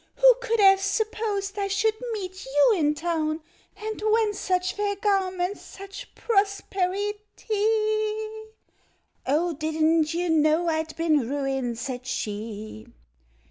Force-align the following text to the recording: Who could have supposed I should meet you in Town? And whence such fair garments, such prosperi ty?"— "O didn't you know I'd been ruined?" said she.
Who 0.15 0.33
could 0.41 0.59
have 0.59 0.81
supposed 0.81 1.59
I 1.59 1.67
should 1.67 1.93
meet 2.13 2.43
you 2.43 2.73
in 2.75 2.95
Town? 2.95 3.39
And 3.77 4.01
whence 4.03 4.39
such 4.39 4.73
fair 4.73 4.95
garments, 4.95 5.61
such 5.61 6.15
prosperi 6.15 7.19
ty?"— 7.37 8.45
"O 9.27 9.53
didn't 9.53 10.15
you 10.15 10.27
know 10.31 10.69
I'd 10.69 10.95
been 10.95 11.29
ruined?" 11.29 11.77
said 11.77 12.07
she. 12.07 12.87